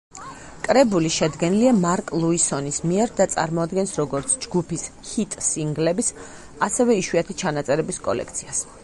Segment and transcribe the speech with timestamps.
[0.67, 6.11] კრებული შედგენილია მარკ ლუისონის მიერ და წარმოადგენს როგორც ჯგუფის ჰიტ-სინგლების,
[6.69, 8.65] ასევე იშვიათი ჩანაწერების კოლექციას.